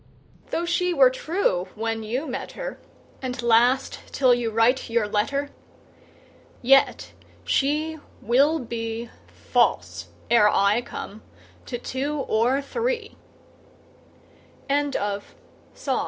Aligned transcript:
Though 0.49 0.65
she 0.65 0.95
were 0.95 1.11
true 1.11 1.67
when 1.75 2.01
you 2.01 2.25
met 2.25 2.53
her, 2.53 2.79
And 3.21 3.39
last 3.43 3.99
till 4.07 4.33
you 4.33 4.49
write 4.49 4.89
your 4.89 5.07
letter, 5.07 5.51
Yet 6.63 7.13
she 7.45 7.97
25 8.21 8.23
Will 8.27 8.57
be 8.57 9.11
False, 9.27 10.07
ere 10.31 10.49
I 10.49 10.81
come, 10.81 11.21
to 11.67 11.77
two 11.77 12.25
o 14.67 15.29